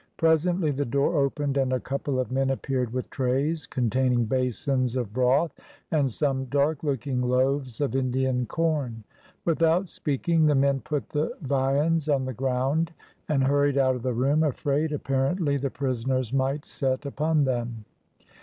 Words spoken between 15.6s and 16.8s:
prisoners might